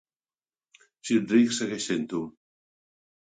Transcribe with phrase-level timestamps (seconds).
[1.09, 2.23] Si ets ric, segueix sent-ho.